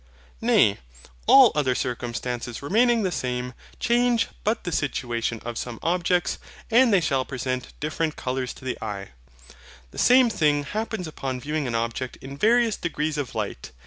Nay, 0.41 0.79
all 1.27 1.51
other 1.53 1.75
circumstances 1.75 2.63
remaining 2.63 3.03
the 3.03 3.11
same, 3.11 3.53
change 3.79 4.29
but 4.43 4.63
the 4.63 4.71
situation 4.71 5.39
of 5.45 5.59
some 5.59 5.77
objects, 5.83 6.39
and 6.71 6.91
they 6.91 6.99
shall 7.01 7.23
present 7.23 7.79
different 7.79 8.15
colours 8.15 8.51
to 8.55 8.65
the 8.65 8.79
eye. 8.83 9.09
The 9.91 9.99
same 9.99 10.31
thing 10.31 10.63
happens 10.63 11.05
upon 11.05 11.39
viewing 11.39 11.67
an 11.67 11.75
object 11.75 12.15
in 12.15 12.35
various 12.35 12.77
degrees 12.77 13.19
of 13.19 13.35
light. 13.35 13.73